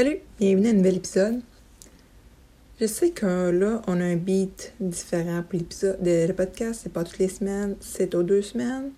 Salut, 0.00 0.20
bienvenue 0.38 0.68
à 0.68 0.70
un 0.70 0.72
nouvel 0.72 0.96
épisode. 0.96 1.42
Je 2.80 2.86
sais 2.86 3.10
que 3.10 3.50
là, 3.50 3.82
on 3.86 4.00
a 4.00 4.04
un 4.04 4.16
beat 4.16 4.72
différent 4.80 5.42
pour 5.42 5.58
l'épisode. 5.58 5.98
Le 6.02 6.32
podcast, 6.32 6.80
c'est 6.82 6.90
pas 6.90 7.04
toutes 7.04 7.18
les 7.18 7.28
semaines, 7.28 7.76
c'est 7.80 8.14
aux 8.14 8.22
deux 8.22 8.40
semaines. 8.40 8.92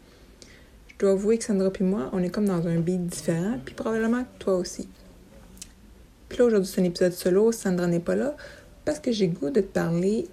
Je 0.86 0.94
dois 1.00 1.10
avouer 1.10 1.38
que 1.38 1.44
Sandra 1.44 1.72
et 1.76 1.82
moi, 1.82 2.08
on 2.12 2.22
est 2.22 2.30
comme 2.30 2.44
dans 2.44 2.68
un 2.68 2.78
beat 2.78 3.04
différent, 3.04 3.58
puis 3.64 3.74
probablement 3.74 4.24
toi 4.38 4.54
aussi. 4.54 4.88
Puis 6.28 6.38
là, 6.38 6.44
aujourd'hui, 6.44 6.70
c'est 6.72 6.80
un 6.80 6.84
épisode 6.84 7.14
solo, 7.14 7.50
Sandra 7.50 7.88
n'est 7.88 7.98
pas 7.98 8.14
là, 8.14 8.36
parce 8.84 9.00
que 9.00 9.10
j'ai 9.10 9.26
goût 9.26 9.50
de 9.50 9.60
te 9.60 9.72
parler 9.72 10.28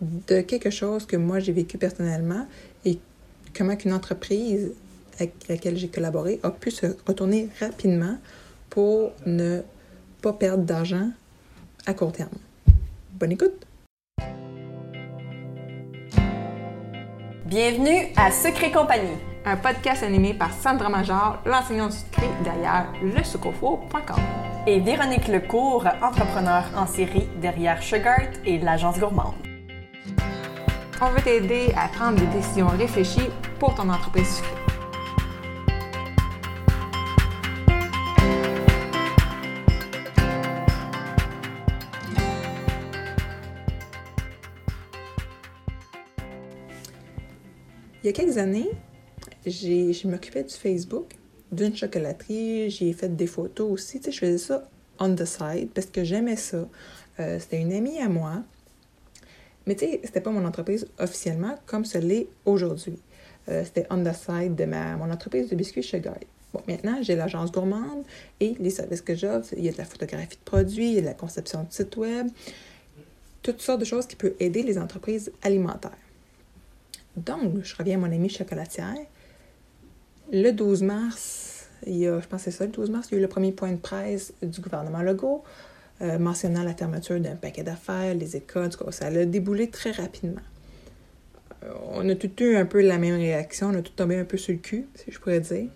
de 0.00 0.40
quelque 0.40 0.70
chose 0.70 1.04
que 1.04 1.18
moi 1.18 1.40
j'ai 1.40 1.52
vécu 1.52 1.76
personnellement 1.76 2.46
et 2.86 2.98
comment 3.54 3.76
qu'une 3.76 3.92
entreprise 3.92 4.72
avec 5.16 5.34
laquelle 5.46 5.76
j'ai 5.76 5.88
collaboré 5.88 6.40
a 6.42 6.50
pu 6.52 6.70
se 6.70 6.86
retourner 7.06 7.50
rapidement 7.60 8.16
pour 8.70 9.12
ne 9.26 9.62
pas 10.22 10.32
perdre 10.32 10.64
d'argent 10.64 11.10
à 11.86 11.94
court 11.94 12.12
terme. 12.12 12.30
Bonne 13.12 13.32
écoute! 13.32 13.66
Bienvenue 17.46 18.12
à 18.16 18.30
Secret 18.30 18.70
Compagnie, 18.70 19.16
un 19.46 19.56
podcast 19.56 20.02
animé 20.02 20.34
par 20.34 20.52
Sandra 20.52 20.90
Major, 20.90 21.38
l'enseignante 21.46 21.92
du 21.92 21.96
secret 21.96 22.28
derrière 22.44 22.92
lesucofo.com. 23.02 24.20
Et 24.66 24.80
Véronique 24.80 25.28
Lecourt, 25.28 25.86
entrepreneur 26.02 26.64
en 26.76 26.86
série 26.86 27.26
derrière 27.40 27.82
Sugart 27.82 28.28
et 28.44 28.58
l'agence 28.58 28.98
gourmande. 28.98 29.32
On 31.00 31.08
veut 31.10 31.22
t'aider 31.22 31.72
à 31.74 31.88
prendre 31.88 32.18
des 32.18 32.26
décisions 32.26 32.66
réfléchies 32.66 33.30
pour 33.58 33.74
ton 33.74 33.88
entreprise 33.88 34.36
sucrée. 34.36 34.57
Y 48.08 48.10
a 48.10 48.12
quelques 48.12 48.38
années, 48.38 48.70
je 49.46 50.08
m'occupais 50.08 50.44
du 50.44 50.54
Facebook, 50.54 51.14
d'une 51.52 51.76
chocolaterie, 51.76 52.70
j'ai 52.70 52.92
fait 52.92 53.14
des 53.14 53.26
photos 53.26 53.70
aussi. 53.70 54.00
Tu 54.00 54.06
sais, 54.06 54.12
je 54.12 54.18
faisais 54.18 54.38
ça 54.38 54.68
on 54.98 55.14
the 55.14 55.24
side 55.24 55.70
parce 55.74 55.86
que 55.86 56.04
j'aimais 56.04 56.36
ça. 56.36 56.68
Euh, 57.20 57.38
c'était 57.38 57.60
une 57.60 57.72
amie 57.72 57.98
à 57.98 58.08
moi. 58.08 58.42
Mais 59.66 59.74
tu 59.74 59.84
sais, 59.84 60.00
c'était 60.04 60.20
pas 60.20 60.30
mon 60.30 60.44
entreprise 60.44 60.86
officiellement 60.98 61.56
comme 61.66 61.84
ce 61.84 61.98
l'est 61.98 62.28
aujourd'hui. 62.44 62.98
Euh, 63.48 63.64
c'était 63.64 63.86
on 63.90 64.02
the 64.02 64.14
side 64.14 64.54
de 64.54 64.64
ma, 64.64 64.96
mon 64.96 65.10
entreprise 65.10 65.48
de 65.48 65.56
biscuits 65.56 65.82
Guy. 65.92 66.26
Bon, 66.52 66.62
maintenant, 66.66 66.98
j'ai 67.02 67.14
l'agence 67.14 67.52
gourmande 67.52 68.04
et 68.40 68.54
les 68.58 68.70
services 68.70 69.02
que 69.02 69.14
j'offre. 69.14 69.52
Il 69.56 69.64
y 69.64 69.68
a 69.68 69.72
de 69.72 69.78
la 69.78 69.84
photographie 69.84 70.36
de 70.36 70.44
produits, 70.44 70.88
il 70.88 70.94
y 70.94 70.98
a 70.98 71.02
de 71.02 71.06
la 71.06 71.14
conception 71.14 71.64
de 71.64 71.72
site 71.72 71.96
web, 71.96 72.28
toutes 73.42 73.60
sortes 73.60 73.80
de 73.80 73.84
choses 73.84 74.06
qui 74.06 74.16
peuvent 74.16 74.34
aider 74.40 74.62
les 74.62 74.78
entreprises 74.78 75.30
alimentaires. 75.42 75.92
Donc, 77.24 77.62
je 77.62 77.76
reviens 77.76 77.96
à 77.96 78.00
mon 78.06 78.12
amie 78.12 78.28
chocolatière. 78.28 78.94
Le 80.32 80.50
12 80.50 80.82
mars, 80.82 81.68
il 81.86 81.96
y 81.96 82.06
a, 82.06 82.20
je 82.20 82.26
pense 82.26 82.44
que 82.44 82.50
c'est 82.50 82.56
ça, 82.56 82.66
le 82.66 82.72
12 82.72 82.90
mars, 82.90 83.08
il 83.10 83.14
y 83.14 83.16
a 83.16 83.18
eu 83.18 83.22
le 83.22 83.28
premier 83.28 83.52
point 83.52 83.72
de 83.72 83.78
presse 83.78 84.32
du 84.42 84.60
gouvernement 84.60 85.02
Legault 85.02 85.42
euh, 86.00 86.16
mentionnant 86.16 86.62
la 86.62 86.74
fermeture 86.74 87.18
d'un 87.18 87.34
paquet 87.34 87.64
d'affaires, 87.64 88.14
les 88.14 88.36
écoles, 88.36 88.70
ça 88.90 89.06
a 89.06 89.24
déboulé 89.24 89.68
très 89.68 89.90
rapidement. 89.90 90.40
Euh, 91.64 91.72
on 91.90 92.08
a 92.08 92.14
tout 92.14 92.30
eu 92.40 92.54
un 92.54 92.66
peu 92.66 92.80
la 92.80 92.98
même 92.98 93.16
réaction, 93.16 93.70
on 93.70 93.74
a 93.74 93.82
tout 93.82 93.92
tombé 93.96 94.16
un 94.16 94.24
peu 94.24 94.36
sur 94.36 94.52
le 94.52 94.60
cul, 94.60 94.86
si 94.94 95.10
je 95.10 95.18
pourrais 95.18 95.40
dire. 95.40 95.66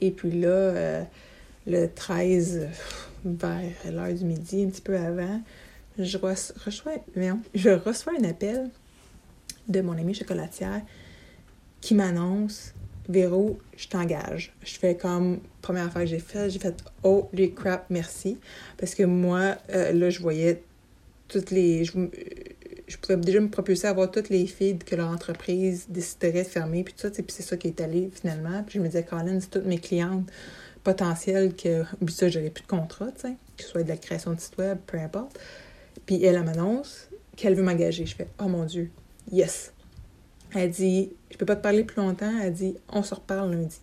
Et 0.00 0.10
puis 0.10 0.32
là, 0.32 0.48
euh, 0.48 1.02
le 1.68 1.86
13, 1.86 2.68
vers 3.24 3.60
l'heure 3.92 4.12
du 4.12 4.24
midi, 4.24 4.64
un 4.64 4.70
petit 4.70 4.82
peu 4.82 4.96
avant, 4.96 5.40
je 6.00 6.18
reçois, 6.18 6.54
je 7.54 7.70
reçois 7.70 8.12
un 8.18 8.24
appel 8.24 8.70
de 9.68 9.80
mon 9.80 9.92
amie 9.92 10.14
chocolatière 10.14 10.82
qui 11.80 11.94
m'annonce 11.94 12.74
Véro, 13.08 13.58
je 13.76 13.88
t'engage. 13.88 14.54
Je 14.62 14.78
fais 14.78 14.96
comme 14.96 15.40
première 15.60 15.86
affaire 15.86 16.02
que 16.02 16.08
j'ai 16.08 16.20
faite, 16.20 16.50
j'ai 16.50 16.60
fait 16.60 16.74
oh 17.02 17.28
les 17.32 17.52
crap, 17.52 17.86
merci. 17.90 18.38
Parce 18.78 18.94
que 18.94 19.02
moi, 19.02 19.56
euh, 19.70 19.92
là, 19.92 20.08
je 20.08 20.20
voyais 20.20 20.62
toutes 21.26 21.50
les. 21.50 21.84
Je, 21.84 22.96
pouvais 22.98 23.16
déjà 23.16 23.40
me 23.40 23.48
propulser 23.48 23.88
à 23.88 23.92
voir 23.92 24.10
toutes 24.10 24.28
les 24.28 24.46
filles 24.46 24.78
que 24.78 24.94
leur 24.94 25.08
entreprise 25.08 25.86
déciderait 25.88 26.44
de 26.44 26.48
fermer, 26.48 26.84
puis 26.84 26.94
tout 26.94 27.00
ça, 27.00 27.10
puis 27.10 27.24
c'est 27.28 27.42
ça 27.42 27.56
qui 27.56 27.68
est 27.68 27.80
allé 27.80 28.10
finalement. 28.14 28.62
Puis 28.62 28.78
je 28.78 28.80
me 28.80 28.86
disais, 28.86 29.02
Colin, 29.02 29.40
c'est 29.40 29.50
toutes 29.50 29.66
mes 29.66 29.78
clientes 29.78 30.30
potentielles 30.84 31.54
que, 31.54 31.82
oublie 32.00 32.14
ça, 32.14 32.28
j'aurais 32.28 32.50
plus 32.50 32.62
de 32.62 32.68
contrat, 32.68 33.08
que 33.10 33.62
ce 33.62 33.68
soit 33.68 33.82
de 33.82 33.88
la 33.88 33.96
création 33.96 34.32
de 34.32 34.40
site 34.40 34.58
web, 34.58 34.78
peu 34.86 34.98
importe. 34.98 35.38
Puis 36.06 36.22
elle, 36.22 36.36
elle 36.36 36.44
m'annonce 36.44 37.08
qu'elle 37.36 37.54
veut 37.54 37.62
m'engager. 37.62 38.06
Je 38.06 38.14
fais, 38.14 38.28
oh 38.40 38.48
mon 38.48 38.64
Dieu, 38.64 38.90
yes. 39.30 39.72
Elle 40.54 40.70
dit, 40.70 41.12
je 41.30 41.36
peux 41.36 41.46
pas 41.46 41.56
te 41.56 41.62
parler 41.62 41.84
plus 41.84 41.96
longtemps. 41.96 42.32
Elle 42.42 42.52
dit, 42.52 42.76
on 42.88 43.02
se 43.02 43.14
reparle 43.14 43.52
lundi. 43.52 43.80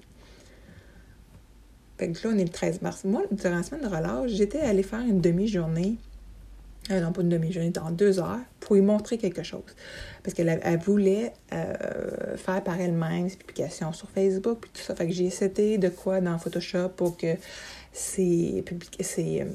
Fait 1.97 2.11
que 2.11 2.27
là, 2.27 2.33
on 2.33 2.37
est 2.37 2.43
le 2.43 2.49
13 2.49 2.81
mars. 2.81 3.03
Moi, 3.03 3.23
durant 3.31 3.57
la 3.57 3.63
semaine 3.63 3.81
de 3.81 3.87
relâche, 3.87 4.31
j'étais 4.31 4.59
allée 4.59 4.83
faire 4.83 5.01
une 5.01 5.19
demi-journée, 5.19 5.97
euh, 6.91 7.01
non 7.01 7.11
pas 7.11 7.21
une 7.21 7.29
demi-journée, 7.29 7.71
dans 7.71 7.91
deux 7.91 8.19
heures, 8.19 8.39
pour 8.61 8.75
lui 8.75 8.81
montrer 8.81 9.17
quelque 9.17 9.43
chose. 9.43 9.63
Parce 10.23 10.33
qu'elle 10.33 10.61
elle 10.63 10.79
voulait 10.79 11.33
euh, 11.51 12.37
faire 12.37 12.63
par 12.63 12.79
elle-même 12.79 13.27
ses 13.27 13.35
publications 13.35 13.91
sur 13.91 14.09
Facebook, 14.09 14.59
puis 14.61 14.71
tout 14.73 14.81
ça. 14.81 14.95
Fait 14.95 15.07
que 15.07 15.13
j'ai 15.13 15.25
essayé 15.25 15.77
de 15.77 15.89
quoi 15.89 16.21
dans 16.21 16.37
Photoshop 16.37 16.89
pour 16.95 17.17
que 17.17 17.35
ses, 17.91 18.63
ses, 19.01 19.45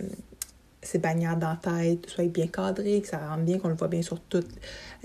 ses 0.84 0.98
bannières 0.98 1.38
tête 1.62 2.08
soient 2.08 2.24
bien 2.26 2.46
cadrées, 2.46 3.00
que 3.00 3.08
ça 3.08 3.18
rentre 3.18 3.42
bien, 3.42 3.58
qu'on 3.58 3.68
le 3.68 3.74
voit 3.74 3.88
bien 3.88 4.02
sur 4.02 4.20
toutes 4.20 4.50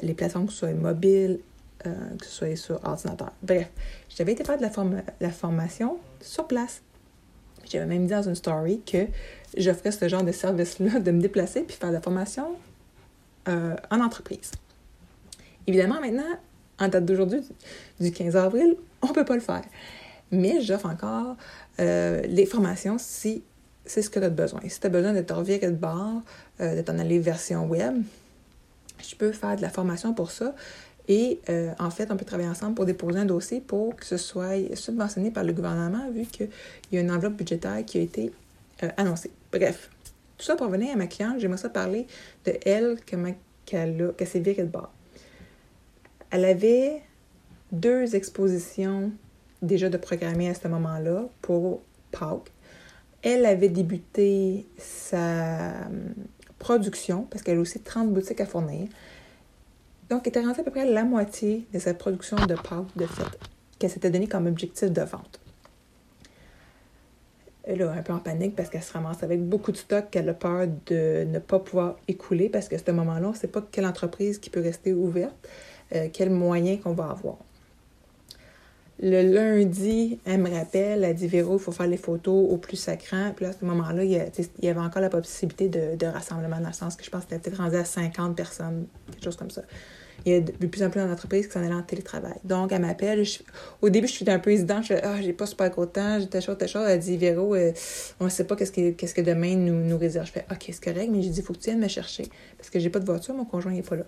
les 0.01 0.13
plateformes, 0.13 0.47
que 0.47 0.51
ce 0.51 0.59
soit 0.59 0.73
mobile, 0.73 1.39
euh, 1.85 1.93
que 2.19 2.25
ce 2.25 2.31
soit 2.31 2.55
sur 2.55 2.79
ordinateur. 2.83 3.31
Bref, 3.41 3.69
j'avais 4.09 4.33
été 4.33 4.43
faire 4.43 4.57
de 4.57 4.63
la, 4.63 4.71
la 5.19 5.31
formation 5.31 5.97
sur 6.21 6.47
place. 6.47 6.81
J'avais 7.69 7.85
même 7.85 8.05
dit 8.05 8.11
dans 8.11 8.23
une 8.23 8.35
story 8.35 8.81
que 8.85 9.07
j'offrais 9.57 9.91
ce 9.91 10.07
genre 10.07 10.23
de 10.23 10.31
service-là, 10.31 10.99
de 10.99 11.11
me 11.11 11.21
déplacer 11.21 11.61
puis 11.61 11.75
faire 11.75 11.89
de 11.89 11.95
la 11.95 12.01
formation 12.01 12.55
euh, 13.47 13.75
en 13.89 14.01
entreprise. 14.01 14.51
Évidemment, 15.67 16.01
maintenant, 16.01 16.37
en 16.79 16.87
date 16.87 17.05
d'aujourd'hui, 17.05 17.41
du 17.99 18.11
15 18.11 18.35
avril, 18.35 18.75
on 19.01 19.07
ne 19.07 19.13
peut 19.13 19.25
pas 19.25 19.35
le 19.35 19.41
faire. 19.41 19.63
Mais 20.31 20.61
j'offre 20.61 20.87
encore 20.87 21.35
euh, 21.79 22.21
les 22.23 22.45
formations 22.45 22.97
si 22.99 23.43
c'est 23.89 24.01
ce 24.01 24.09
que 24.09 24.19
tu 24.19 24.25
as 24.25 24.29
besoin. 24.29 24.59
Si 24.67 24.79
tu 24.79 24.85
as 24.85 24.89
besoin 24.89 25.13
de 25.13 25.21
te 25.21 25.33
revirer 25.33 25.67
de 25.67 25.75
bord, 25.75 26.21
euh, 26.61 26.75
de 26.75 26.81
t'en 26.81 26.99
aller 26.99 27.19
version 27.19 27.65
web, 27.65 27.95
je 29.01 29.15
peux 29.15 29.31
faire 29.31 29.55
de 29.55 29.61
la 29.61 29.69
formation 29.69 30.13
pour 30.13 30.31
ça. 30.31 30.53
Et 31.07 31.39
euh, 31.49 31.73
en 31.79 31.89
fait, 31.89 32.11
on 32.11 32.17
peut 32.17 32.25
travailler 32.25 32.49
ensemble 32.49 32.75
pour 32.75 32.85
déposer 32.85 33.19
un 33.19 33.25
dossier 33.25 33.61
pour 33.61 33.95
que 33.95 34.05
ce 34.05 34.17
soit 34.17 34.75
subventionné 34.75 35.31
par 35.31 35.43
le 35.43 35.53
gouvernement, 35.53 36.09
vu 36.11 36.25
qu'il 36.25 36.49
y 36.91 36.97
a 36.97 37.01
une 37.01 37.11
enveloppe 37.11 37.33
budgétaire 37.33 37.83
qui 37.83 37.97
a 37.97 38.01
été 38.01 38.31
euh, 38.83 38.89
annoncée. 38.97 39.31
Bref, 39.51 39.89
tout 40.37 40.45
ça 40.45 40.55
pour 40.55 40.67
revenir 40.67 40.93
à 40.93 40.95
ma 40.95 41.07
cliente, 41.07 41.39
j'aimerais 41.39 41.57
ça 41.57 41.69
parler 41.69 42.05
de 42.45 42.53
elle, 42.65 42.97
comment 43.09 43.33
qu'elle 43.65 44.13
s'est 44.25 44.39
virée 44.39 44.63
de 44.63 44.67
bord. 44.67 44.91
Elle 46.29 46.45
avait 46.45 47.01
deux 47.71 48.15
expositions 48.15 49.11
déjà 49.63 49.89
de 49.89 49.97
programmer 49.97 50.49
à 50.49 50.53
ce 50.53 50.67
moment-là 50.67 51.27
pour 51.41 51.81
Pâques 52.11 52.51
elle 53.23 53.45
avait 53.45 53.69
débuté 53.69 54.65
sa 54.77 55.85
hum, 55.87 56.13
production, 56.57 57.23
parce 57.29 57.43
qu'elle 57.43 57.57
a 57.57 57.61
aussi 57.61 57.79
30 57.79 58.13
boutiques 58.13 58.41
à 58.41 58.45
fournir. 58.45 58.87
Donc, 60.09 60.21
elle 60.25 60.29
était 60.29 60.41
rendue 60.41 60.59
à 60.59 60.63
peu 60.63 60.71
près 60.71 60.85
la 60.85 61.03
moitié 61.03 61.65
de 61.73 61.79
sa 61.79 61.93
production 61.93 62.37
de 62.37 62.55
pâtes 62.55 62.95
de 62.95 63.05
fête 63.05 63.39
qu'elle 63.77 63.89
s'était 63.89 64.09
donné 64.09 64.27
comme 64.27 64.45
objectif 64.47 64.91
de 64.91 65.01
vente. 65.01 65.39
Elle 67.63 67.81
est 67.81 67.85
un 67.85 68.01
peu 68.01 68.13
en 68.13 68.19
panique 68.19 68.55
parce 68.55 68.69
qu'elle 68.69 68.83
se 68.83 68.91
ramasse 68.91 69.23
avec 69.23 69.41
beaucoup 69.41 69.71
de 69.71 69.77
stock 69.77 70.09
qu'elle 70.09 70.27
a 70.27 70.33
peur 70.33 70.67
de 70.87 71.23
ne 71.25 71.39
pas 71.39 71.59
pouvoir 71.59 71.95
écouler 72.07 72.49
parce 72.49 72.67
qu'à 72.67 72.77
ce 72.77 72.91
moment-là, 72.91 73.27
on 73.27 73.31
ne 73.31 73.35
sait 73.35 73.47
pas 73.47 73.61
quelle 73.71 73.85
entreprise 73.85 74.39
qui 74.39 74.49
peut 74.49 74.61
rester 74.61 74.91
ouverte, 74.91 75.35
euh, 75.95 76.09
quels 76.11 76.31
moyens 76.31 76.81
qu'on 76.81 76.93
va 76.93 77.09
avoir. 77.11 77.37
Le 79.01 79.21
lundi, 79.21 80.19
elle 80.25 80.41
me 80.41 80.49
rappelle, 80.49 81.05
elle 81.05 81.15
dit 81.15 81.27
Véro, 81.27 81.55
il 81.55 81.61
faut 81.61 81.71
faire 81.71 81.87
les 81.87 81.97
photos 81.97 82.51
au 82.51 82.57
plus 82.57 82.75
sacrant. 82.75 83.31
Puis 83.33 83.45
là, 83.45 83.51
à 83.51 83.53
ce 83.53 83.63
moment-là, 83.63 84.03
il 84.03 84.11
y, 84.11 84.67
avait 84.67 84.79
encore 84.79 85.01
la 85.01 85.09
possibilité 85.09 85.69
de, 85.69 86.05
rassemblement, 86.05 86.59
dans 86.59 86.67
le 86.67 86.73
sens 86.73 86.97
que 86.97 87.05
je 87.05 87.09
pense 87.09 87.23
que 87.23 87.29
c'était 87.29 87.49
peut-être 87.49 87.61
rendu 87.61 87.77
à 87.77 87.85
50 87.85 88.35
personnes, 88.35 88.87
quelque 89.09 89.23
chose 89.23 89.37
comme 89.37 89.51
ça. 89.51 89.61
Il 90.25 90.33
y 90.33 90.35
a 90.35 90.41
de 90.41 90.67
plus 90.67 90.83
en 90.83 90.89
plus 90.89 90.99
d'entreprises 90.99 91.47
qui 91.47 91.53
s'en 91.53 91.61
allaient 91.61 91.73
en 91.73 91.81
télétravail. 91.81 92.35
Donc, 92.43 92.73
elle 92.73 92.81
m'appelle. 92.81 93.23
Au 93.81 93.89
début, 93.89 94.05
je 94.05 94.11
suis 94.11 94.29
un 94.29 94.37
peu 94.37 94.51
hésitante. 94.51 94.83
Je 94.83 94.95
Ah, 95.01 95.21
j'ai 95.21 95.31
pas 95.31 95.45
super 95.45 95.69
gros 95.69 95.85
temps, 95.85 96.19
j'étais 96.19 96.41
chaud, 96.41 96.55
t'es 96.55 96.67
chaud. 96.67 96.83
Elle 96.85 96.99
dit 96.99 97.15
Véro, 97.15 97.55
euh, 97.55 97.71
on 98.19 98.25
ne 98.25 98.29
sait 98.29 98.43
pas 98.43 98.57
qu'est-ce 98.57 98.73
que, 98.73 99.21
demain 99.21 99.55
nous, 99.55 99.75
nous 99.75 99.97
réserve. 99.97 100.25
Je 100.27 100.33
fais 100.33 100.45
OK, 100.51 100.65
c'est 100.67 100.83
correct, 100.83 101.09
mais 101.09 101.21
j'ai 101.21 101.29
dit 101.29 101.41
faut 101.41 101.53
que 101.53 101.59
tu 101.59 101.69
viennes 101.69 101.79
me 101.79 101.87
chercher. 101.87 102.27
Parce 102.57 102.69
que 102.69 102.79
j'ai 102.79 102.89
pas 102.89 102.99
de 102.99 103.05
voiture, 103.05 103.33
mon 103.33 103.45
conjoint 103.45 103.71
n'est 103.71 103.81
pas 103.81 103.95
là. 103.95 104.05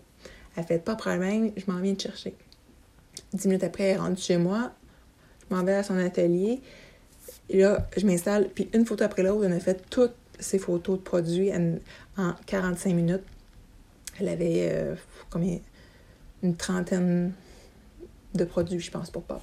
Elle 0.57 0.65
fait 0.65 0.79
Pas 0.79 0.95
de 0.95 0.99
problème, 0.99 1.53
je 1.55 1.71
m'en 1.71 1.79
viens 1.79 1.95
te 1.95 2.01
chercher. 2.01 2.35
Dix 3.33 3.47
minutes 3.47 3.63
après, 3.63 3.85
elle 3.85 3.99
rendue 3.99 4.21
chez 4.21 4.35
moi 4.35 4.73
m'en 5.53 5.63
vais 5.63 5.75
à 5.75 5.83
son 5.83 5.97
atelier. 5.97 6.61
Et 7.49 7.59
là, 7.59 7.87
je 7.97 8.05
m'installe, 8.05 8.49
puis 8.49 8.69
une 8.73 8.85
photo 8.85 9.03
après 9.03 9.23
l'autre, 9.23 9.45
on 9.47 9.51
a 9.51 9.59
fait 9.59 9.89
toute 9.89 10.13
ses 10.39 10.57
photos 10.57 10.97
de 10.97 11.03
produits 11.03 11.51
en, 11.53 11.75
en 12.17 12.33
45 12.45 12.93
minutes. 12.93 13.23
Elle 14.19 14.29
avait 14.29 14.69
euh, 14.71 14.95
combien? 15.29 15.59
Une 16.43 16.55
trentaine 16.55 17.33
de 18.33 18.43
produits, 18.43 18.79
je 18.79 18.91
pense, 18.91 19.09
pour 19.09 19.23
Pop. 19.23 19.41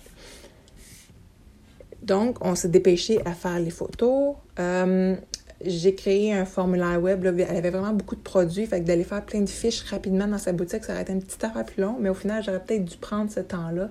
Donc, 2.02 2.44
on 2.44 2.55
s'est 2.55 2.69
dépêché 2.69 3.20
à 3.26 3.32
faire 3.32 3.58
les 3.58 3.70
photos. 3.70 4.37
Euh, 4.58 5.16
j'ai 5.64 5.94
créé 5.94 6.32
un 6.32 6.44
formulaire 6.44 7.00
web. 7.02 7.25
Elle 7.25 7.56
avait 7.56 7.70
vraiment 7.70 7.93
beaucoup 7.93 8.16
de 8.16 8.20
produits. 8.20 8.66
Fait 8.66 8.81
que 8.81 8.87
d'aller 8.87 9.05
faire 9.05 9.25
plein 9.25 9.40
de 9.40 9.49
fiches 9.49 9.82
rapidement 9.82 10.26
dans 10.26 10.38
sa 10.38 10.52
boutique, 10.52 10.84
ça 10.84 10.93
aurait 10.93 11.02
été 11.02 11.12
un 11.12 11.19
petit 11.19 11.44
affaire 11.44 11.64
plus 11.64 11.82
long. 11.82 11.96
Mais 12.00 12.08
au 12.08 12.14
final, 12.14 12.43
j'aurais 12.43 12.62
peut-être 12.62 12.84
dû 12.84 12.96
prendre 12.96 13.31
ce 13.31 13.40
temps-là. 13.40 13.90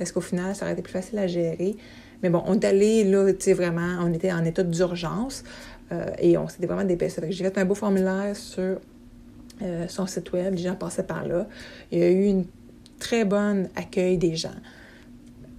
Parce 0.00 0.12
qu'au 0.12 0.22
final, 0.22 0.56
ça 0.56 0.64
aurait 0.64 0.72
été 0.72 0.80
plus 0.80 0.94
facile 0.94 1.18
à 1.18 1.26
gérer. 1.26 1.76
Mais 2.22 2.30
bon, 2.30 2.42
on 2.46 2.54
est 2.54 2.64
allé 2.64 3.04
là, 3.04 3.30
tu 3.34 3.36
sais, 3.40 3.52
vraiment, 3.52 3.98
on 4.00 4.10
était 4.14 4.32
en 4.32 4.42
état 4.46 4.62
d'urgence. 4.62 5.44
Euh, 5.92 6.06
et 6.18 6.38
on 6.38 6.48
s'était 6.48 6.66
vraiment 6.66 6.84
dépêché. 6.84 7.20
J'ai 7.28 7.44
fait 7.44 7.58
un 7.58 7.66
beau 7.66 7.74
formulaire 7.74 8.34
sur 8.34 8.78
euh, 9.60 9.88
son 9.88 10.06
site 10.06 10.32
web. 10.32 10.54
Les 10.54 10.62
gens 10.62 10.74
passaient 10.74 11.02
par 11.02 11.28
là. 11.28 11.46
Il 11.92 11.98
y 11.98 12.02
a 12.02 12.10
eu 12.10 12.24
une 12.24 12.46
très 12.98 13.26
bonne 13.26 13.68
accueil 13.76 14.16
des 14.16 14.36
gens. 14.36 14.48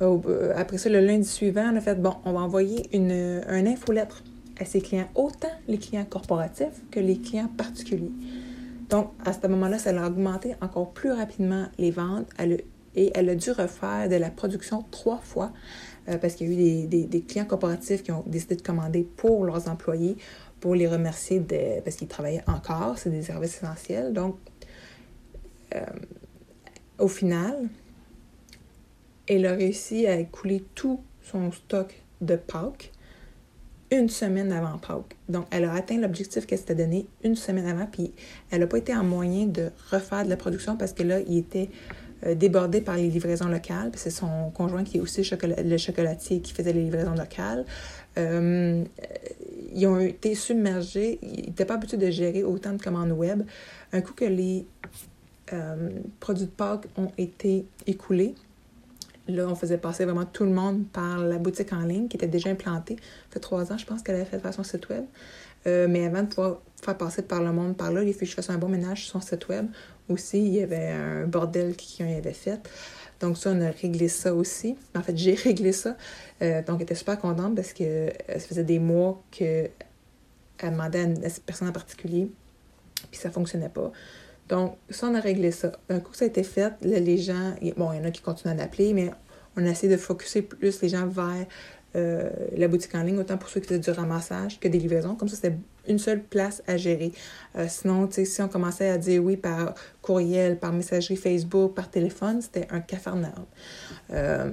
Euh, 0.02 0.54
après 0.56 0.80
ça, 0.80 0.90
le 0.90 1.02
lundi 1.02 1.28
suivant, 1.28 1.70
on 1.72 1.76
a 1.76 1.82
fait, 1.82 2.02
bon, 2.02 2.16
on 2.26 2.34
va 2.34 2.40
envoyer 2.40 2.88
une, 2.98 3.44
un 3.48 3.68
infolettre 3.68 4.24
à 4.60 4.66
ses 4.66 4.82
clients, 4.82 5.10
autant 5.14 5.52
les 5.68 5.78
clients 5.78 6.06
corporatifs 6.10 6.82
que 6.90 7.00
les 7.00 7.20
clients 7.20 7.52
particuliers. 7.56 8.12
Donc, 8.90 9.12
à 9.24 9.34
ce 9.34 9.46
moment-là, 9.48 9.78
ça 9.78 9.92
a 9.92 10.08
augmenté 10.08 10.56
encore 10.62 10.94
plus 10.94 11.12
rapidement 11.12 11.68
les 11.78 11.92
ventes 11.92 12.28
et 12.96 13.12
elle 13.16 13.30
a 13.30 13.36
dû 13.36 13.52
refaire 13.52 14.10
de 14.10 14.16
la 14.16 14.30
production 14.30 14.86
trois 14.92 15.20
fois 15.20 15.52
euh, 16.10 16.18
parce 16.18 16.36
qu'il 16.36 16.52
y 16.52 16.82
a 16.82 16.84
eu 16.84 16.88
des, 16.88 17.22
clients 17.22 17.46
corporatifs 17.46 18.04
qui 18.04 18.12
ont 18.12 18.24
décidé 18.26 18.56
de 18.56 18.62
commander 18.62 19.04
pour 19.04 19.46
leurs 19.46 19.70
employés 19.70 20.18
pour 20.60 20.76
les 20.76 20.88
remercier 20.88 21.44
parce 21.84 21.96
qu'ils 21.96 22.08
travaillaient 22.08 22.44
encore, 22.48 22.98
c'est 23.00 23.10
des 23.10 23.24
services 23.24 23.58
essentiels. 23.58 24.14
Donc, 24.14 24.38
euh, 25.74 25.84
au 27.00 27.08
final, 27.08 27.68
elle 29.28 29.46
a 29.48 29.54
réussi 29.54 30.06
à 30.06 30.18
écouler 30.18 30.64
tout 30.76 31.02
son 31.24 31.52
stock 31.52 31.96
de 32.22 32.36
Pâques 32.36 32.92
une 33.92 34.08
semaine 34.08 34.52
avant 34.52 34.78
Pâques. 34.78 35.18
Donc, 35.28 35.48
elle 35.52 35.66
a 35.66 35.74
atteint 35.74 35.98
l'objectif 35.98 36.46
qu'elle 36.46 36.60
s'était 36.60 36.76
donné 36.76 37.08
une 37.24 37.36
semaine 37.36 37.66
avant, 37.66 37.88
puis 37.88 38.14
elle 38.52 38.62
n'a 38.62 38.68
pas 38.68 38.78
été 38.78 38.96
en 38.96 39.04
moyen 39.04 39.48
de 39.48 39.72
refaire 39.90 40.24
de 40.24 40.30
la 40.30 40.38
production 40.38 40.78
parce 40.78 40.94
que 40.94 41.04
là, 41.04 41.20
il 41.22 41.38
était 41.38 41.70
débordé 42.36 42.82
par 42.82 42.98
les 42.98 43.10
livraisons 43.10 43.48
locales. 43.48 43.92
C'est 43.96 44.12
son 44.12 44.52
conjoint 44.52 44.84
qui 44.84 44.98
est 44.98 45.02
aussi 45.02 45.22
le 45.22 45.78
chocolatier 45.78 46.40
qui 46.42 46.54
faisait 46.54 46.74
les 46.74 46.84
livraisons 46.84 47.16
locales. 47.16 47.66
Euh, 48.18 48.84
ils 49.74 49.88
ont 49.88 50.00
été 50.00 50.36
submergés. 50.36 51.20
Ils 51.22 51.48
n'étaient 51.48 51.66
pas 51.66 51.76
habitués 51.76 51.98
de 51.98 52.10
gérer 52.10 52.44
autant 52.44 52.74
de 52.74 52.82
commandes 52.82 53.12
web. 53.12 53.44
Un 53.94 54.02
coup 54.02 54.14
que 54.14 54.26
les 54.26 54.66
euh, 55.54 55.90
produits 56.20 56.46
de 56.46 56.52
Pâques 56.52 56.88
ont 56.98 57.12
été 57.18 57.66
écoulés, 57.88 58.36
Là, 59.28 59.48
on 59.48 59.56
faisait 59.56 59.78
passer 59.78 60.06
vraiment 60.06 60.26
tout 60.26 60.44
le 60.44 60.52
monde 60.52 60.86
par 60.92 61.20
la 61.20 61.38
boutique 61.38 61.72
en 61.74 61.82
ligne 61.82 62.08
qui 62.08 62.18
était 62.18 62.28
déjà 62.28 62.50
implantée. 62.50 62.96
Ça 62.96 63.34
fait 63.34 63.40
trois 63.40 63.72
ans, 63.72 63.78
je 63.78 63.86
pense 63.86 64.02
qu'elle 64.02 64.16
avait 64.16 64.26
fait 64.26 64.40
faire 64.40 64.54
son 64.54 64.64
site 64.64 64.90
web. 64.90 65.06
Euh, 65.68 65.88
mais 65.90 66.06
avant 66.06 66.24
de 66.24 66.28
pouvoir 66.28 66.62
faire 66.82 66.98
passer 66.98 67.22
par 67.22 67.42
le 67.42 67.52
monde 67.52 67.78
par 67.78 67.92
là, 67.92 68.04
il 68.04 68.14
faut 68.14 68.22
que 68.22 68.26
je 68.26 68.34
fasse 68.34 68.50
un 68.50 68.58
bon 68.58 68.70
ménage 68.70 69.06
sur 69.06 69.12
son 69.14 69.22
site 69.22 69.48
web. 69.48 69.68
Aussi, 70.10 70.40
il 70.40 70.54
y 70.54 70.62
avait 70.62 70.90
un 70.90 71.26
bordel 71.26 71.76
qui 71.76 72.04
avait 72.04 72.34
fait. 72.34 72.60
Donc 73.20 73.38
ça, 73.38 73.52
on 73.52 73.62
a 73.62 73.70
réglé 73.70 74.08
ça 74.08 74.34
aussi. 74.34 74.76
En 74.96 75.02
fait, 75.02 75.16
j'ai 75.16 75.34
réglé 75.36 75.72
ça. 75.72 75.96
Euh, 76.42 76.62
donc, 76.64 76.78
elle 76.78 76.84
était 76.84 76.96
super 76.96 77.20
contente 77.20 77.56
parce 77.56 77.74
que 77.74 77.84
euh, 77.84 78.10
ça 78.28 78.40
faisait 78.40 78.64
des 78.64 78.80
mois 78.80 79.22
qu'elle 79.30 79.72
demandait 80.62 81.14
à, 81.24 81.30
cette 81.30 81.44
personne 81.44 81.68
en 81.68 81.72
particulier, 81.74 82.30
puis 83.12 83.20
ça 83.20 83.30
fonctionnait 83.30 83.70
pas. 83.70 83.92
Donc, 84.50 84.76
ça, 84.90 85.08
on 85.08 85.16
a 85.16 85.20
réglé 85.20 85.52
ça. 85.52 85.72
Un 85.90 86.00
coup 86.00 86.14
ça 86.14 86.26
a 86.26 86.28
été 86.28 86.44
fait, 86.44 86.74
les 86.82 87.18
gens, 87.18 87.54
bon, 87.78 87.94
il 87.94 87.98
y 87.98 88.02
en 88.02 88.06
a 88.06 88.12
qui 88.12 88.22
continuent 88.22 88.52
à 88.52 88.56
l'appeler, 88.56 88.94
mais 88.94 89.12
on 89.56 89.66
a 89.66 89.70
essayé 89.70 89.92
de 89.92 89.98
focuser 89.98 90.42
plus 90.42 90.82
les 90.82 90.90
gens 90.90 91.08
vers 91.08 91.46
euh, 91.96 92.30
la 92.56 92.68
boutique 92.68 92.96
en 92.96 93.04
ligne, 93.04 93.20
autant 93.20 93.38
pour 93.38 93.50
ceux 93.50 93.60
qui 93.60 93.68
faisaient 93.68 93.80
du 93.80 93.92
ramassage 93.92 94.60
que 94.60 94.68
des 94.68 94.80
livraisons. 94.80 95.16
Comme 95.16 95.28
ça, 95.28 95.36
c'était 95.36 95.58
une 95.88 96.00
seule 96.00 96.24
place 96.24 96.64
à 96.68 96.78
gérer. 96.78 97.12
Euh, 97.58 97.66
sinon, 97.68 98.10
si 98.12 98.42
on 98.42 98.48
commençait 98.48 98.90
à 98.90 98.98
dire 98.98 99.22
oui 99.24 99.36
par 99.36 99.76
courriel, 100.02 100.58
par 100.58 100.72
messagerie 100.72 101.18
Facebook, 101.18 101.74
par 101.74 101.90
téléphone, 101.90 102.42
c'était 102.42 102.68
un 102.70 102.80
cafarnaum. 102.80 103.46
Euh, 104.12 104.52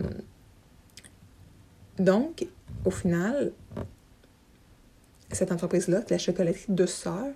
donc, 1.98 2.46
au 2.84 2.90
final, 2.90 3.52
cette 5.30 5.52
entreprise-là, 5.52 6.02
la 6.08 6.18
chocolaterie 6.18 6.72
de 6.72 6.86
sœurs, 6.86 7.34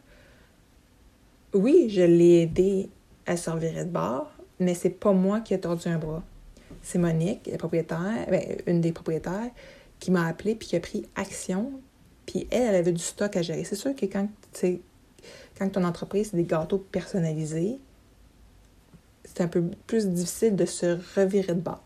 oui, 1.54 1.88
je 1.90 2.02
l'ai 2.02 2.42
aidé 2.42 2.88
à 3.26 3.36
servir 3.36 3.84
de 3.84 3.90
bord, 3.90 4.32
mais 4.58 4.74
c'est 4.74 4.90
pas 4.90 5.12
moi 5.12 5.40
qui 5.40 5.54
ai 5.54 5.60
tordu 5.60 5.88
un 5.88 5.98
bras. 5.98 6.22
C'est 6.82 6.98
Monique, 6.98 7.48
la 7.50 7.58
propriétaire, 7.58 8.26
ben, 8.28 8.42
une 8.66 8.80
des 8.80 8.92
propriétaires, 8.92 9.50
qui 10.02 10.10
m'a 10.10 10.26
appelé 10.26 10.56
puis 10.56 10.66
qui 10.66 10.76
a 10.76 10.80
pris 10.80 11.06
action. 11.14 11.70
Puis 12.26 12.48
elle, 12.50 12.62
elle 12.62 12.74
avait 12.74 12.92
du 12.92 13.02
stock 13.02 13.36
à 13.36 13.42
gérer. 13.42 13.62
C'est 13.62 13.76
sûr 13.76 13.94
que 13.94 14.04
quand, 14.06 14.28
quand 15.56 15.68
ton 15.70 15.84
entreprise, 15.84 16.30
c'est 16.30 16.36
des 16.36 16.44
gâteaux 16.44 16.78
personnalisés, 16.78 17.78
c'est 19.24 19.42
un 19.42 19.48
peu 19.48 19.62
plus 19.86 20.08
difficile 20.08 20.56
de 20.56 20.66
se 20.66 20.98
revirer 21.16 21.54
de 21.54 21.60
bord. 21.60 21.84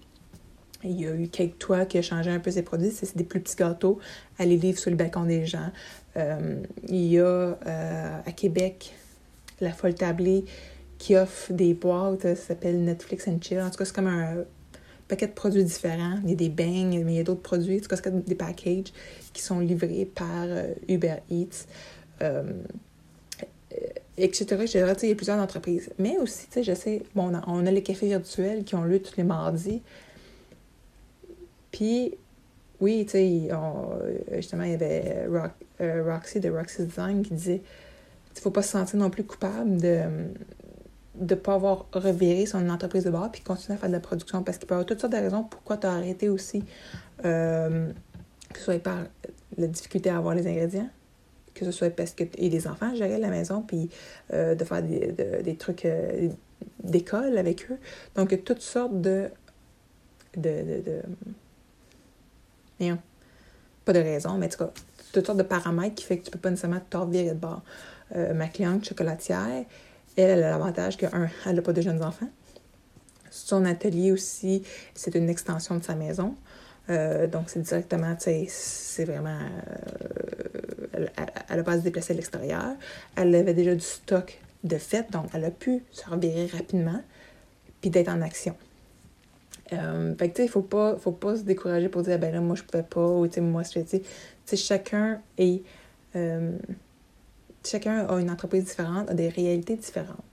Il 0.83 0.99
y 0.99 1.07
a 1.07 1.15
eu 1.15 1.29
Cake 1.29 1.59
Toi 1.59 1.85
qui 1.85 1.99
a 1.99 2.03
changé 2.03 2.31
un 2.31 2.41
peu 2.41 2.51
ses 2.51 2.63
produits. 2.63 2.91
C'est 2.91 3.15
des 3.17 3.25
plus 3.25 3.41
petits 3.41 3.57
gâteaux 3.57 3.99
à 4.39 4.47
les 4.47 4.57
livrer 4.57 4.81
sur 4.81 4.91
le 4.91 4.97
balcon 4.97 5.25
des 5.25 5.45
gens. 5.45 5.71
Euh, 6.17 6.63
il 6.89 7.07
y 7.07 7.19
a 7.19 7.25
euh, 7.25 8.21
à 8.25 8.33
Québec 8.33 8.95
la 9.61 9.73
Folle 9.73 9.95
Tablée 9.95 10.47
qui 10.99 11.17
offre 11.17 11.53
des 11.53 11.75
boîtes, 11.75 12.23
ça 12.23 12.35
s'appelle 12.35 12.83
Netflix 12.83 13.29
and 13.29 13.39
Chill. 13.43 13.61
En 13.61 13.69
tout 13.69 13.77
cas, 13.77 13.85
c'est 13.85 13.95
comme 13.95 14.07
un 14.07 14.45
paquet 15.09 15.27
de 15.27 15.33
produits 15.33 15.65
différents. 15.65 16.19
Il 16.25 16.31
y 16.31 16.33
a 16.33 16.37
des 16.37 16.49
bangs, 16.49 17.05
mais 17.05 17.13
il 17.13 17.17
y 17.17 17.21
a 17.21 17.25
d'autres 17.25 17.43
produits. 17.43 17.77
En 17.79 17.81
tout 17.81 18.03
cas, 18.03 18.11
des 18.11 18.35
packages 18.35 18.93
qui 19.33 19.43
sont 19.43 19.61
livrés 19.61 20.11
par 20.13 20.45
euh, 20.45 20.73
Uber 20.89 21.17
Eats, 21.31 21.67
euh, 22.23 22.43
etc. 24.17 24.65
Il 25.03 25.09
y 25.09 25.13
a 25.13 25.15
plusieurs 25.15 25.39
entreprises. 25.39 25.91
Mais 25.99 26.17
aussi, 26.19 26.47
je 26.63 26.75
sais, 26.75 27.03
bon, 27.15 27.33
on 27.47 27.67
a, 27.67 27.71
les 27.71 27.83
cafés 27.83 28.09
virtuels 28.09 28.65
qui 28.65 28.75
ont 28.75 28.85
lieu 28.85 29.01
tous 29.01 29.17
les 29.17 29.25
mardis. 29.25 29.83
Puis, 31.71 32.15
oui, 32.81 33.05
tu 33.05 33.13
sais, 33.13 33.49
justement, 34.35 34.65
il 34.65 34.73
y 34.73 34.75
avait 34.75 35.27
euh, 35.81 36.05
Roxy 36.05 36.41
de 36.41 36.51
Roxy 36.51 36.85
Design 36.85 37.23
qui 37.23 37.35
disait 37.35 37.63
il 38.37 38.39
ne 38.39 38.43
faut 38.43 38.51
pas 38.51 38.63
se 38.63 38.73
sentir 38.73 38.99
non 38.99 39.09
plus 39.09 39.25
coupable 39.25 39.81
de 39.81 40.01
ne 41.21 41.35
pas 41.35 41.55
avoir 41.55 41.87
reviré 41.93 42.47
son 42.47 42.69
entreprise 42.69 43.05
de 43.05 43.11
bord 43.11 43.31
puis 43.31 43.43
continuer 43.43 43.75
à 43.75 43.79
faire 43.79 43.89
de 43.89 43.95
la 43.95 44.01
production 44.01 44.43
parce 44.43 44.59
qu'il 44.59 44.67
peut 44.67 44.75
y 44.75 44.77
avoir 44.77 44.87
toutes 44.87 45.01
sortes 45.01 45.13
de 45.13 45.19
raisons 45.19 45.45
pourquoi 45.45 45.77
tu 45.77 45.87
as 45.87 45.93
arrêté 45.93 46.29
aussi. 46.29 46.63
Euh, 47.25 47.91
que 48.53 48.59
ce 48.59 48.65
soit 48.65 48.79
par 48.79 48.99
la 49.57 49.67
difficulté 49.67 50.11
à 50.11 50.19
avoir 50.19 50.35
les 50.35 50.47
ingrédients, 50.47 50.89
que 51.55 51.65
ce 51.65 51.71
soit 51.71 51.91
parce 51.91 52.13
que 52.13 52.25
tu 52.25 52.45
as 52.45 52.49
des 52.49 52.69
enfants 52.69 52.93
à 52.93 52.95
gérer 52.95 53.19
la 53.19 53.29
maison 53.29 53.63
puis 53.63 53.89
euh, 54.33 54.55
de 54.55 54.65
faire 54.65 54.83
des, 54.83 55.13
des 55.43 55.57
trucs 55.57 55.85
euh, 55.85 56.29
d'école 56.83 57.39
avec 57.39 57.71
eux. 57.71 57.79
Donc, 58.15 58.45
toutes 58.45 58.63
sortes 58.63 59.01
de. 59.01 59.31
de, 60.37 60.43
de, 60.43 61.03
de... 62.81 62.97
pas 63.85 63.93
de 63.93 63.99
raisons, 63.99 64.37
mais 64.39 64.47
en 64.47 64.49
tout 64.49 64.59
cas, 64.59 64.71
toutes 65.13 65.27
sortes 65.27 65.39
de 65.39 65.43
paramètres 65.43 65.95
qui 65.97 66.05
fait 66.05 66.19
que 66.19 66.27
tu 66.27 66.31
peux 66.31 66.39
pas 66.39 66.51
nécessairement 66.51 66.81
te 66.89 67.11
virer 67.11 67.31
de 67.31 67.41
bord. 67.41 67.63
Ma 68.15 68.47
cliente 68.47 68.85
chocolatière, 68.85 69.65
elle, 70.17 70.39
elle 70.39 70.45
a 70.45 70.51
l'avantage 70.51 70.97
qu'un, 70.97 71.29
elle 71.45 71.57
n'a 71.57 71.63
pas 71.63 71.73
de 71.73 71.81
jeunes 71.81 72.03
enfants. 72.03 72.29
Son 73.31 73.65
atelier 73.65 74.13
aussi, 74.13 74.63
c'est 74.95 75.15
une 75.15 75.29
extension 75.29 75.77
de 75.77 75.85
sa 75.85 75.95
maison. 75.95 76.35
Euh, 76.89 77.27
donc, 77.27 77.45
c'est 77.49 77.61
directement, 77.61 78.15
tu 78.15 78.25
sais, 78.25 78.47
c'est 78.49 79.05
vraiment. 79.05 79.39
Euh, 79.39 81.07
elle 81.49 81.57
n'a 81.57 81.63
pas 81.63 81.73
à 81.73 81.79
se 81.79 81.83
déplacer 81.83 82.13
à 82.13 82.17
l'extérieur. 82.17 82.77
Elle 83.17 83.35
avait 83.35 83.55
déjà 83.55 83.75
du 83.75 83.81
stock 83.85 84.39
de 84.65 84.79
fait, 84.79 85.11
donc 85.11 85.27
elle 85.35 85.45
a 85.45 85.51
pu 85.51 85.85
se 85.93 86.09
revirer 86.09 86.47
rapidement 86.47 87.03
puis 87.81 87.91
d'être 87.91 88.09
en 88.09 88.23
action. 88.23 88.57
Euh, 89.73 90.15
fait 90.17 90.31
que, 90.31 90.37
tu 90.37 90.43
sais, 90.43 90.47
il 90.47 90.51
faut 90.51 90.63
pas, 90.63 90.97
faut 90.97 91.13
pas 91.13 91.37
se 91.37 91.43
décourager 91.43 91.89
pour 91.89 92.03
dire, 92.03 92.19
ben 92.19 92.33
là, 92.33 92.41
moi, 92.41 92.55
je 92.57 92.63
pouvais 92.63 92.85
pas, 92.85 93.07
ou, 93.07 93.27
tu 93.27 93.35
sais, 93.35 93.41
moi, 93.41 93.65
je 93.65 93.73
fais, 93.73 93.85
tu 93.85 94.01
sais, 94.45 94.57
chacun 94.57 95.21
est 95.39 95.63
chacun 97.67 98.07
a 98.07 98.21
une 98.21 98.31
entreprise 98.31 98.65
différente, 98.65 99.11
a 99.11 99.15
des 99.15 99.29
réalités 99.29 99.77
différentes. 99.77 100.25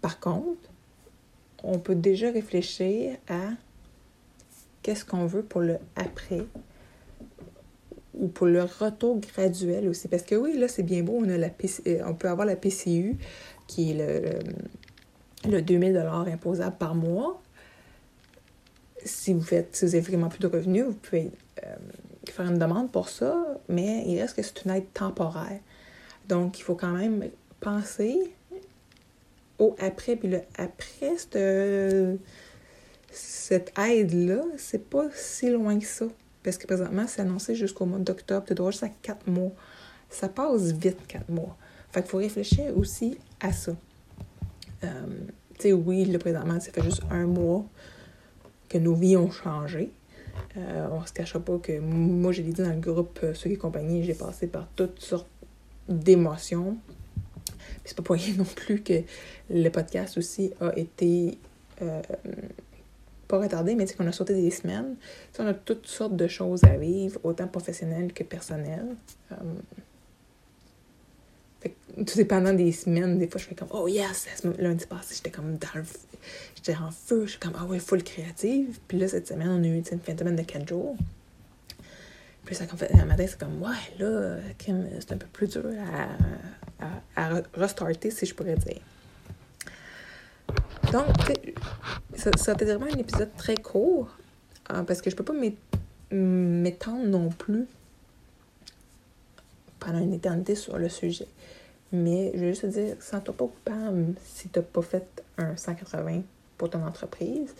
Par 0.00 0.20
contre, 0.20 0.70
on 1.62 1.78
peut 1.78 1.94
déjà 1.94 2.30
réfléchir 2.30 3.16
à 3.28 3.50
qu'est-ce 4.82 5.04
qu'on 5.04 5.26
veut 5.26 5.42
pour 5.42 5.62
le 5.62 5.78
après 5.96 6.46
ou 8.12 8.28
pour 8.28 8.46
le 8.46 8.62
retour 8.62 9.18
graduel 9.18 9.88
aussi. 9.88 10.08
Parce 10.08 10.22
que 10.22 10.34
oui, 10.34 10.56
là, 10.56 10.68
c'est 10.68 10.82
bien 10.82 11.02
beau, 11.02 11.18
on, 11.20 11.28
a 11.28 11.38
la 11.38 11.48
euh, 11.86 12.02
on 12.06 12.14
peut 12.14 12.28
avoir 12.28 12.46
la 12.46 12.54
PCU 12.56 13.16
qui 13.66 13.92
est 13.92 13.94
le, 13.94 15.50
le 15.50 15.62
2000 15.62 15.96
imposable 15.96 16.76
par 16.76 16.94
mois. 16.94 17.40
Si 19.04 19.32
vous 19.32 19.42
faites, 19.42 19.74
si 19.74 19.84
vous 19.84 19.94
avez 19.94 20.04
vraiment 20.04 20.28
plus 20.28 20.40
de 20.40 20.46
revenus, 20.46 20.84
vous 20.84 20.94
pouvez 20.94 21.30
euh, 21.64 21.74
faire 22.30 22.46
une 22.46 22.58
demande 22.58 22.90
pour 22.90 23.08
ça, 23.08 23.60
mais 23.68 24.04
il 24.06 24.20
reste 24.20 24.36
que 24.36 24.42
c'est 24.42 24.64
une 24.64 24.70
aide 24.70 24.92
temporaire. 24.92 25.60
Donc, 26.28 26.58
il 26.58 26.62
faut 26.62 26.74
quand 26.74 26.92
même 26.92 27.28
penser 27.60 28.34
au 29.58 29.74
après. 29.78 30.16
Puis 30.16 30.28
le 30.28 30.40
après, 30.56 31.12
cette 33.10 33.78
aide-là, 33.78 34.42
c'est 34.56 34.88
pas 34.88 35.06
si 35.14 35.50
loin 35.50 35.78
que 35.78 35.86
ça. 35.86 36.06
Parce 36.42 36.58
que 36.58 36.66
présentement, 36.66 37.06
c'est 37.06 37.22
annoncé 37.22 37.54
jusqu'au 37.54 37.86
mois 37.86 37.98
d'octobre. 37.98 38.44
Tu 38.46 38.54
dois 38.54 38.70
juste 38.70 38.84
à 38.84 38.90
quatre 39.02 39.26
mois. 39.26 39.52
Ça 40.10 40.28
passe 40.28 40.72
vite, 40.72 40.98
quatre 41.06 41.28
mois. 41.30 41.56
Fait 41.90 42.02
qu'il 42.02 42.10
faut 42.10 42.18
réfléchir 42.18 42.76
aussi 42.76 43.18
à 43.40 43.52
ça. 43.52 43.74
Euh, 44.82 44.88
tu 45.58 45.68
sais, 45.68 45.72
oui, 45.72 46.04
là, 46.04 46.18
présentement, 46.18 46.60
ça 46.60 46.72
fait 46.72 46.82
juste 46.82 47.02
un 47.10 47.26
mois 47.26 47.64
que 48.68 48.78
nos 48.78 48.94
vies 48.94 49.16
ont 49.16 49.30
changé. 49.30 49.90
Euh, 50.56 50.88
on 50.90 51.04
se 51.06 51.12
cachera 51.12 51.40
pas 51.40 51.58
que 51.58 51.78
moi, 51.78 52.32
j'ai 52.32 52.42
dit 52.42 52.52
dans 52.52 52.68
le 52.68 52.80
groupe 52.80 53.20
euh, 53.22 53.34
Ceux 53.34 53.50
qui 53.50 53.56
compagnie, 53.56 54.04
j'ai 54.04 54.14
passé 54.14 54.46
par 54.46 54.66
toutes 54.74 55.00
sortes 55.00 55.28
d'émotions. 55.88 56.76
c'est 57.84 57.96
pas 57.96 58.02
pour 58.02 58.16
rien 58.16 58.34
non 58.36 58.44
plus 58.44 58.82
que 58.82 59.02
le 59.50 59.68
podcast 59.68 60.16
aussi 60.18 60.52
a 60.60 60.76
été 60.78 61.38
euh, 61.82 62.02
pas 63.28 63.38
retardé, 63.38 63.74
mais 63.74 63.86
c'est 63.86 63.96
qu'on 63.96 64.06
a 64.06 64.12
sauté 64.12 64.34
des 64.34 64.50
semaines. 64.50 64.96
on 65.38 65.46
a 65.46 65.54
toutes 65.54 65.86
sortes 65.86 66.16
de 66.16 66.28
choses 66.28 66.64
à 66.64 66.76
vivre, 66.76 67.18
autant 67.24 67.48
professionnelles 67.48 68.12
que 68.12 68.22
personnelles. 68.22 68.96
Euh, 69.32 69.36
tout 71.96 72.16
dépendant 72.16 72.52
des 72.52 72.72
semaines, 72.72 73.18
des 73.18 73.28
fois, 73.28 73.40
je 73.40 73.46
fais 73.46 73.54
comme, 73.54 73.68
oh 73.70 73.88
yes, 73.88 74.26
lundi 74.58 74.86
passé, 74.86 75.14
j'étais 75.14 75.30
comme 75.30 75.56
dans 75.56 75.68
le. 75.74 75.84
J'étais 76.56 76.74
en 76.76 76.90
feu, 76.90 77.26
j'étais 77.26 77.46
comme, 77.46 77.56
ah 77.58 77.64
ouais, 77.64 77.78
full 77.78 78.02
créative. 78.02 78.78
Puis 78.88 78.98
là, 78.98 79.08
cette 79.08 79.28
semaine, 79.28 79.48
on 79.48 79.62
a 79.62 79.66
eu 79.66 79.76
une 79.76 79.84
fin 79.84 80.12
de 80.12 80.18
semaine 80.18 80.36
de 80.36 80.42
4 80.42 80.68
jours. 80.68 80.96
Puis 82.44 82.54
ça, 82.54 82.66
fait, 82.66 82.92
un 82.94 83.06
matin, 83.06 83.24
c'est 83.26 83.38
comme, 83.38 83.62
ouais, 83.62 83.70
là, 83.98 84.36
c'est 84.58 85.12
un 85.12 85.16
peu 85.16 85.26
plus 85.26 85.48
dur 85.48 85.64
à, 86.78 86.88
à, 87.16 87.42
restarter, 87.54 88.10
si 88.10 88.26
je 88.26 88.34
pourrais 88.34 88.56
dire. 88.56 88.80
Donc, 90.92 91.06
ça, 92.14 92.30
va 92.30 92.52
être 92.52 92.64
vraiment 92.64 92.86
un 92.86 92.98
épisode 92.98 93.34
très 93.36 93.56
court, 93.56 94.08
hein, 94.68 94.84
parce 94.84 95.00
que 95.00 95.10
je 95.10 95.16
peux 95.16 95.24
pas 95.24 95.34
m'étendre 96.10 97.06
non 97.06 97.30
plus 97.30 97.66
pendant 99.80 99.98
une 99.98 100.12
éternité 100.12 100.54
sur 100.54 100.78
le 100.78 100.88
sujet. 100.88 101.28
Mais 101.92 102.32
je 102.34 102.40
veux 102.40 102.48
juste 102.48 102.62
te 102.62 102.66
dire, 102.66 102.96
sens-toi 103.00 103.34
pas 103.34 103.46
coupable 103.46 104.14
si 104.24 104.48
tu 104.48 104.58
n'as 104.58 104.64
pas 104.64 104.82
fait 104.82 105.22
un 105.38 105.56
180 105.56 106.22
pour 106.58 106.70
ton 106.70 106.84
entreprise. 106.84 107.54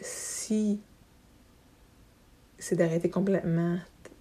Si 0.00 0.80
c'est 2.60 2.76
d'arrêter 2.76 3.10
complètement, 3.10 3.78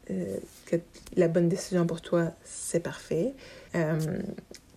euh, 0.10 0.38
que 0.66 0.78
la 1.16 1.28
bonne 1.28 1.50
décision 1.50 1.86
pour 1.86 2.02
toi, 2.02 2.32
c'est 2.44 2.80
parfait. 2.80 3.34
Euh, 3.76 4.00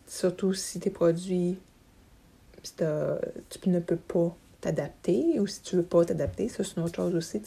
surtout 0.07 0.52
si 0.52 0.78
tes 0.81 0.90
produits, 0.90 1.59
tu 2.62 3.69
ne 3.71 3.81
peux 3.81 3.97
pas 3.97 4.37
t'adapter 4.61 5.40
ou 5.40 5.47
si 5.47 5.61
tu 5.62 5.76
veux 5.76 5.83
pas 5.83 6.04
t'adapter, 6.04 6.49
ça 6.49 6.62
c'est 6.64 6.76
une 6.76 6.85
autre 6.85 6.97
chose 6.97 7.14
aussi. 7.14 7.42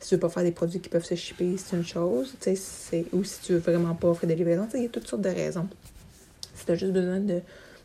Si 0.00 0.08
tu 0.08 0.14
veux 0.14 0.20
pas 0.20 0.28
faire 0.28 0.42
des 0.42 0.52
produits 0.52 0.80
qui 0.80 0.88
peuvent 0.88 1.04
se 1.04 1.14
shipper, 1.14 1.56
c'est 1.56 1.76
une 1.76 1.84
chose, 1.84 2.34
ou 3.12 3.24
si 3.24 3.40
tu 3.42 3.52
veux 3.52 3.58
vraiment 3.58 3.94
pas 3.94 4.08
offrir 4.08 4.28
des 4.28 4.34
livraisons, 4.34 4.68
il 4.74 4.82
y 4.82 4.86
a 4.86 4.88
toutes 4.88 5.06
sortes 5.06 5.22
de 5.22 5.30
raisons. 5.30 5.68
Si 6.54 6.66
tu 6.66 6.72
as 6.72 6.74
juste 6.74 6.92
besoin 6.92 7.20
de 7.20 7.40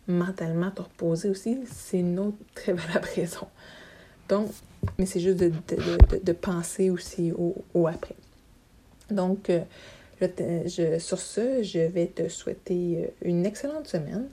mentalement 0.08 0.72
te 0.72 0.82
reposer 0.82 1.29
aussi, 1.29 1.60
c'est 1.72 2.00
une 2.00 2.20
autre 2.20 2.38
très 2.53 2.74
valable 2.74 3.08
raison. 3.15 3.48
Donc, 4.29 4.50
mais 4.98 5.05
c'est 5.05 5.20
juste 5.20 5.38
de, 5.38 6.32
penser 6.34 6.89
aussi 6.89 7.32
au, 7.32 7.55
au 7.74 7.88
après. 7.88 8.15
Donc, 9.10 9.50
euh, 9.50 9.60
je, 10.22 11.00
sur 11.00 11.20
ce, 11.20 11.63
je 11.63 11.79
vais 11.79 12.08
te 12.08 12.29
souhaiter 12.29 13.05
euh, 13.05 13.08
une 13.22 13.46
excellente 13.46 13.88
semaine. 13.88 14.27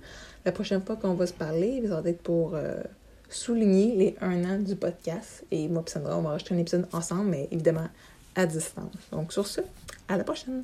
La 0.45 0.53
prochaine 0.53 0.83
fois 0.83 0.97
qu'on 0.97 1.15
va 1.15 1.27
se 1.27 1.33
parler, 1.33 1.83
ça 1.89 2.01
va 2.01 2.11
être 2.11 2.23
pour 2.23 2.55
euh, 2.55 2.81
souligner 3.29 3.97
les 3.97 4.17
un 4.21 4.45
an 4.45 4.59
du 4.59 4.77
podcast. 4.77 5.45
Et 5.51 5.69
moi 5.69 5.83
et 5.87 5.91
Sandra, 5.91 6.17
on 6.17 6.23
va 6.23 6.33
acheter 6.33 6.55
un 6.55 6.59
épisode 6.59 6.87
ensemble, 6.93 7.31
mais 7.31 7.49
évidemment 7.51 7.89
à 8.35 8.47
distance. 8.47 8.93
Donc 9.11 9.33
sur 9.33 9.47
ce, 9.47 9.61
à 10.09 10.17
la 10.17 10.25
prochaine! 10.25 10.63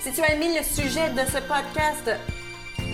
Si 0.00 0.12
tu 0.12 0.20
as 0.22 0.34
aimé 0.34 0.56
le 0.56 0.64
sujet 0.64 1.10
de 1.10 1.28
ce 1.28 1.42
podcast, 1.46 2.10